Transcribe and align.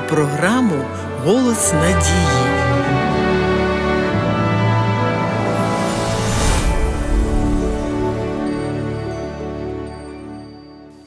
програму 0.00 0.84
Голос 1.24 1.72
надії. 1.72 2.26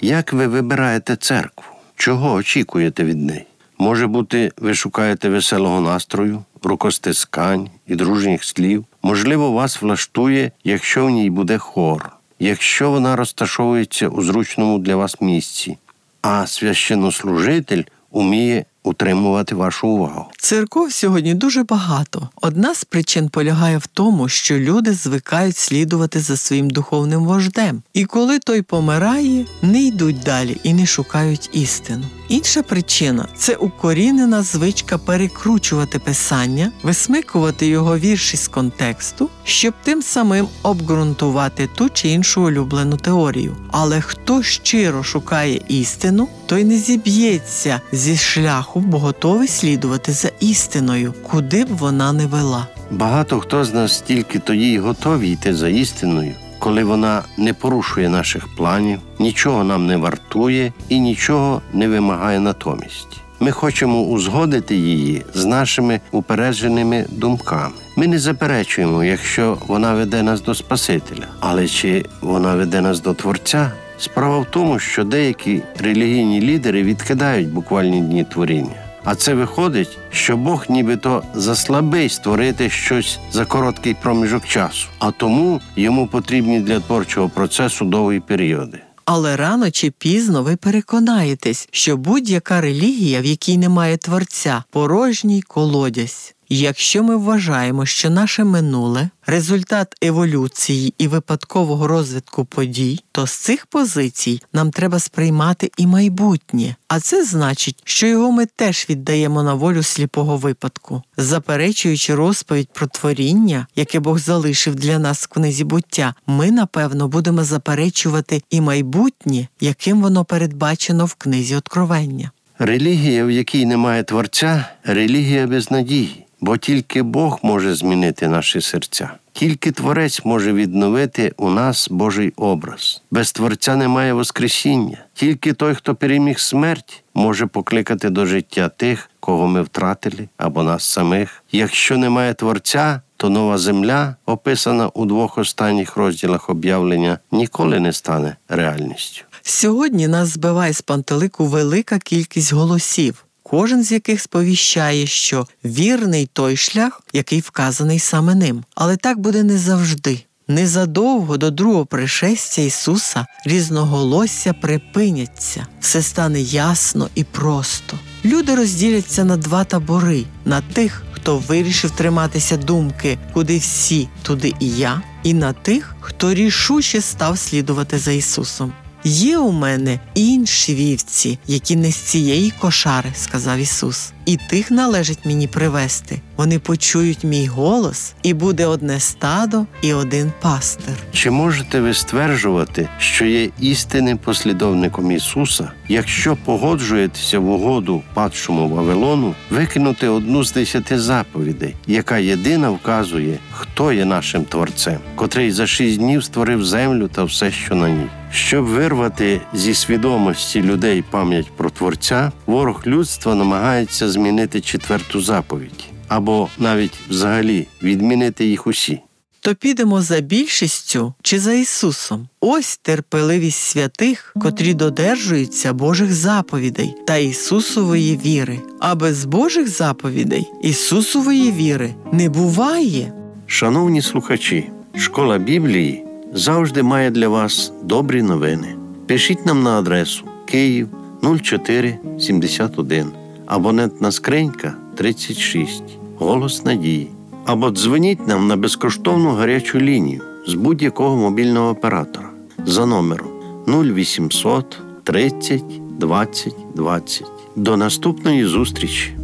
Як 0.02 0.34
ви 0.34 0.48
вибираєте 0.48 1.16
церкву? 1.16 1.63
Чого 1.95 2.34
очікуєте 2.34 3.03
від 3.03 3.17
неї? 3.17 3.45
Може 3.77 4.07
бути, 4.07 4.52
ви 4.57 4.73
шукаєте 4.73 5.30
веселого 5.30 5.81
настрою, 5.81 6.44
рукостискань 6.63 7.70
і 7.88 7.95
дружніх 7.95 8.44
слів. 8.44 8.85
Можливо, 9.03 9.52
вас 9.52 9.81
влаштує, 9.81 10.52
якщо 10.63 11.05
в 11.05 11.09
ній 11.09 11.30
буде 11.30 11.57
хор, 11.57 12.12
якщо 12.39 12.91
вона 12.91 13.16
розташовується 13.16 14.07
у 14.07 14.23
зручному 14.23 14.80
для 14.80 14.95
вас 14.95 15.21
місці, 15.21 15.77
а 16.21 16.48
священнослужитель 16.48 17.84
уміє 18.11 18.66
утримувати 18.84 19.55
вашу 19.55 19.88
увагу. 19.88 20.25
Церков 20.38 20.91
сьогодні 20.91 21.34
дуже 21.34 21.63
багато. 21.63 22.29
Одна 22.41 22.75
з 22.75 22.84
причин 22.84 23.29
полягає 23.29 23.77
в 23.77 23.88
тому, 23.88 24.29
що 24.29 24.59
люди 24.59 24.93
звикають 24.93 25.57
слідувати 25.57 26.20
за 26.20 26.38
своїм 26.38 26.70
духовним 26.70 27.25
вождем, 27.25 27.84
і 27.93 28.05
коли 28.05 28.39
той 28.39 28.62
помирає, 28.62 29.45
не 29.62 29.84
йдуть 29.84 30.20
далі 30.20 30.57
і 30.63 30.73
не 30.73 30.85
шукають 30.85 31.49
істину. 31.53 32.05
Інша 32.30 32.62
причина 32.63 33.27
це 33.36 33.55
укорінена 33.55 34.44
звичка 34.44 34.98
перекручувати 34.98 35.99
писання, 35.99 36.72
висмикувати 36.84 37.68
його 37.68 37.98
вірші 37.98 38.38
з 38.38 38.48
контексту, 38.48 39.29
щоб 39.43 39.74
тим 39.84 40.01
самим 40.01 40.48
обґрунтувати 40.63 41.70
ту 41.76 41.90
чи 41.90 42.10
іншу 42.10 42.41
улюблену 42.41 42.98
теорію. 42.98 43.55
Але 43.71 44.01
хто 44.01 44.43
щиро 44.43 45.04
шукає 45.04 45.62
істину, 45.68 46.27
той 46.46 46.63
не 46.63 46.77
зіб'ється 46.77 47.82
зі 47.91 48.18
шляху, 48.18 48.79
бо 48.79 48.99
готовий 48.99 49.48
слідувати 49.48 50.12
за 50.12 50.32
істиною, 50.40 51.13
куди 51.32 51.66
б 51.66 51.68
вона 51.77 52.13
не 52.13 52.26
вела. 52.26 52.68
Багато 52.91 53.40
хто 53.40 53.66
з 53.66 53.73
нас 53.73 54.01
тільки 54.01 54.40
тоді 54.40 54.71
й 54.71 54.77
готові 54.77 55.32
йти 55.32 55.55
за 55.55 55.70
істиною, 55.70 56.35
коли 56.68 56.84
вона 56.84 57.23
не 57.37 57.54
порушує 57.54 58.10
наших 58.10 58.48
планів, 58.55 58.99
нічого 59.20 59.63
нам 59.63 59.87
не 59.87 59.98
вартує 59.98 60.73
і 60.90 60.99
нічого 60.99 61.62
не 61.73 61.87
вимагає 61.87 62.40
натомість. 62.40 63.21
Ми 63.40 63.51
хочемо 63.51 64.01
узгодити 64.01 64.75
її 64.75 65.25
з 65.34 65.45
нашими 65.45 66.00
упередженими 66.12 67.06
думками. 67.09 67.73
Ми 67.95 68.07
не 68.07 68.19
заперечуємо, 68.19 69.03
якщо 69.03 69.57
вона 69.68 69.94
веде 69.94 70.23
нас 70.23 70.41
до 70.41 70.56
Спасителя, 70.56 71.28
але 71.40 71.68
чи 71.68 72.06
вона 72.22 72.56
веде 72.56 72.81
нас 72.81 73.01
до 73.01 73.13
Творця? 73.13 73.72
Справа 73.97 74.40
в 74.40 74.45
тому, 74.45 74.79
що 74.79 75.03
деякі 75.03 75.62
релігійні 75.79 76.41
лідери 76.41 76.84
відкидають 76.84 77.50
буквальні 77.50 78.01
дні 78.01 78.23
творіння. 78.23 78.87
А 79.09 79.16
це 79.16 79.34
виходить, 79.34 79.97
що 80.12 80.38
Бог 80.38 80.66
нібито 80.69 81.24
заслабий 81.34 82.09
створити 82.09 82.69
щось 82.69 83.19
за 83.31 83.46
короткий 83.46 83.94
проміжок 83.94 84.46
часу, 84.46 84.88
а 85.00 85.12
тому 85.12 85.62
йому 85.75 86.08
потрібні 86.08 86.59
для 86.59 86.80
творчого 86.80 87.30
процесу 87.30 87.85
довгі 87.85 88.19
періоди. 88.19 88.80
Але 89.06 89.35
рано 89.35 89.72
чи 89.72 89.91
пізно 89.91 90.44
ви 90.44 90.56
переконаєтесь, 90.56 91.68
що 91.72 91.97
будь-яка 91.97 92.62
релігія, 92.62 93.22
в 93.22 93.25
якій 93.25 93.58
немає 93.58 93.97
творця, 93.97 94.63
порожній 94.72 95.41
колодязь. 95.41 96.35
Якщо 96.50 97.03
ми 97.03 97.17
вважаємо, 97.17 97.85
що 97.85 98.09
наше 98.09 98.44
минуле 98.44 99.09
результат 99.25 99.95
еволюції 100.01 100.94
і 100.97 101.07
випадкового 101.07 101.88
розвитку 101.88 102.45
подій, 102.45 102.99
то 103.11 103.27
з 103.27 103.31
цих 103.31 103.66
позицій 103.66 104.41
нам 104.53 104.72
треба 104.72 104.99
сприймати 104.99 105.72
і 105.77 105.88
майбутнє, 105.88 106.75
а 106.88 106.99
це 106.99 107.25
значить, 107.25 107.81
що 107.83 108.07
його 108.07 108.31
ми 108.31 108.45
теж 108.45 108.85
віддаємо 108.89 109.44
на 109.44 109.53
волю 109.53 109.83
сліпого 109.83 110.38
випадку, 110.38 111.01
заперечуючи 111.17 112.16
розповідь 112.16 112.69
про 112.73 112.88
творіння, 112.88 113.67
яке 113.75 113.99
Бог 113.99 114.19
залишив 114.19 114.75
для 114.75 114.99
нас 114.99 115.23
в 115.23 115.27
книзі 115.27 115.63
буття, 115.63 116.13
ми 116.27 116.51
напевно 116.51 117.07
будемо 117.07 117.43
заперечувати 117.43 118.41
і 118.49 118.61
майбутнє, 118.61 119.47
яким 119.61 120.01
воно 120.01 120.25
передбачено 120.25 121.05
в 121.05 121.13
книзі 121.13 121.55
Откровення. 121.55 122.31
Релігія, 122.59 123.25
в 123.25 123.31
якій 123.31 123.66
немає 123.66 124.03
творця, 124.03 124.66
релігія 124.83 125.47
без 125.47 125.72
надії. 125.72 126.26
Бо 126.41 126.57
тільки 126.57 127.01
Бог 127.01 127.39
може 127.43 127.75
змінити 127.75 128.27
наші 128.27 128.61
серця, 128.61 129.11
тільки 129.33 129.71
Творець 129.71 130.25
може 130.25 130.53
відновити 130.53 131.33
у 131.37 131.49
нас 131.49 131.87
Божий 131.91 132.33
образ. 132.35 133.01
Без 133.11 133.31
Творця 133.31 133.75
немає 133.75 134.13
Воскресіння. 134.13 134.97
Тільки 135.13 135.53
той, 135.53 135.75
хто 135.75 135.95
переміг 135.95 136.39
смерть, 136.39 137.03
може 137.13 137.45
покликати 137.45 138.09
до 138.09 138.25
життя 138.25 138.69
тих, 138.69 139.09
кого 139.19 139.47
ми 139.47 139.61
втратили, 139.61 140.29
або 140.37 140.63
нас 140.63 140.83
самих. 140.83 141.43
Якщо 141.51 141.97
немає 141.97 142.33
Творця, 142.33 143.01
то 143.17 143.29
нова 143.29 143.57
земля, 143.57 144.15
описана 144.25 144.87
у 144.87 145.05
двох 145.05 145.37
останніх 145.37 145.97
розділах 145.97 146.49
об'явлення, 146.49 147.19
ніколи 147.31 147.79
не 147.79 147.93
стане 147.93 148.35
реальністю. 148.49 149.23
Сьогодні 149.41 150.07
нас 150.07 150.29
збиває 150.29 150.73
з 150.73 150.81
пантелику 150.81 151.45
велика 151.45 151.99
кількість 151.99 152.53
голосів 152.53 153.26
кожен 153.50 153.84
з 153.84 153.91
яких 153.91 154.22
сповіщає, 154.22 155.08
що 155.08 155.47
вірний 155.66 156.30
той 156.34 156.58
шлях, 156.58 157.02
який 157.13 157.40
вказаний 157.40 158.00
саме 158.00 158.35
ним. 158.35 158.63
Але 158.75 158.96
так 158.96 159.19
буде 159.19 159.44
не 159.44 159.58
завжди. 159.58 160.24
Незадовго 160.50 161.38
до 161.38 161.52
другого 161.52 161.85
пришестя 161.85 162.62
Ісуса 162.62 163.25
різноголосся 163.46 164.53
припиняться, 164.53 165.68
все 165.80 166.02
стане 166.02 166.41
ясно 166.41 167.09
і 167.16 167.24
просто. 167.24 168.00
Люди 168.25 168.56
розділяться 168.56 169.24
на 169.24 169.38
два 169.38 169.64
табори: 169.64 170.24
на 170.46 170.62
тих, 170.62 171.03
хто 171.12 171.38
вирішив 171.38 171.91
триматися 171.91 172.58
думки, 172.58 173.18
куди 173.34 173.58
всі, 173.58 174.09
туди 174.24 174.53
і 174.59 174.69
я, 174.69 175.02
і 175.24 175.34
на 175.34 175.53
тих, 175.53 175.96
хто 176.00 176.34
рішуче 176.34 177.02
став 177.02 177.40
слідувати 177.40 177.97
за 178.00 178.12
Ісусом. 178.12 178.74
Є 179.09 179.38
у 179.38 179.51
мене 179.51 180.00
інші 180.16 180.75
вівці, 180.75 181.40
які 181.47 181.75
не 181.75 181.91
з 181.91 181.95
цієї 181.95 182.53
кошари, 182.59 183.09
сказав 183.16 183.57
Ісус, 183.57 184.12
і 184.25 184.38
тих 184.50 184.72
належить 184.72 185.25
мені 185.25 185.47
привести. 185.47 186.22
Вони 186.38 186.59
почують 186.59 187.23
мій 187.23 187.47
голос, 187.47 188.13
і 188.23 188.34
буде 188.34 188.66
одне 188.66 189.00
стадо 189.00 189.66
і 189.81 189.94
один 189.94 190.31
пастир. 190.41 190.94
Чи 191.12 191.31
можете 191.31 191.81
ви 191.81 191.94
стверджувати, 191.94 192.90
що 193.00 193.25
є 193.25 193.50
істинним 193.59 194.17
послідовником 194.17 195.12
Ісуса, 195.12 195.72
якщо 195.88 196.38
погоджуєтеся 196.46 197.40
в 197.40 197.50
угоду 197.50 198.01
падшому 198.13 198.69
Вавилону, 198.69 199.35
викинути 199.50 200.07
одну 200.07 200.44
з 200.44 200.51
десяти 200.51 201.00
заповідей, 201.00 201.75
яка 201.88 202.17
єдина 202.17 202.69
вказує, 202.69 203.40
хто 203.51 203.94
є 203.94 204.06
нашим 204.06 204.46
творцем, 204.46 204.97
котрий 205.16 205.51
за 205.51 205.67
шість 205.67 205.97
днів 205.97 206.23
створив 206.23 206.66
землю 206.66 207.07
та 207.07 207.23
все, 207.23 207.51
що 207.51 207.75
на 207.75 207.90
ній? 207.90 208.07
Щоб 208.31 208.65
вирвати 208.65 209.41
зі 209.53 209.73
свідомості 209.73 210.61
людей 210.61 211.03
пам'ять 211.09 211.51
про 211.57 211.69
творця, 211.69 212.31
ворог 212.45 212.83
людства 212.88 213.35
намагається 213.35 214.09
змінити 214.09 214.61
четверту 214.61 215.21
заповідь 215.21 215.85
або 216.07 216.49
навіть 216.57 216.99
взагалі 217.09 217.67
відмінити 217.83 218.45
їх 218.45 218.67
усі. 218.67 219.01
То 219.39 219.55
підемо 219.55 220.01
за 220.01 220.19
більшістю 220.19 221.13
чи 221.21 221.39
за 221.39 221.53
Ісусом. 221.53 222.27
Ось 222.39 222.77
терпеливість 222.77 223.59
святих, 223.61 224.35
котрі 224.41 224.73
додержуються 224.73 225.73
Божих 225.73 226.13
заповідей 226.13 226.95
та 227.07 227.17
Ісусової 227.17 228.17
віри. 228.25 228.59
А 228.79 228.95
без 228.95 229.25
Божих 229.25 229.67
заповідей 229.67 230.47
Ісусової 230.63 231.52
віри 231.52 231.96
не 232.11 232.29
буває. 232.29 233.13
Шановні 233.46 234.02
слухачі, 234.02 234.69
школа 234.96 235.37
Біблії 235.37 236.06
завжди 236.34 236.84
має 236.84 237.12
для 237.12 237.28
вас 237.28 237.74
добрі 237.84 238.22
новини. 238.22 238.76
Пишіть 239.08 239.46
нам 239.46 239.64
на 239.64 239.79
адресу 239.79 240.24
Київ 240.46 240.88
0471, 241.22 243.06
абонентна 243.46 244.12
скринька 244.12 244.74
36, 244.96 245.84
голос 246.18 246.66
надії. 246.66 247.08
Або 247.46 247.72
дзвоніть 247.72 248.28
нам 248.28 248.47
на 248.47 248.56
безкоштовну 248.56 249.29
гарячу 249.29 249.79
лінію 249.79 250.22
з 250.47 250.53
будь-якого 250.53 251.18
мобільного 251.18 251.70
оператора 251.70 252.29
за 252.66 252.85
номером 252.85 253.28
0800 253.68 254.78
30 255.03 255.64
20 256.00 256.56
20. 256.76 257.28
До 257.56 257.78
наступної 257.78 258.46
зустрічі! 258.46 259.18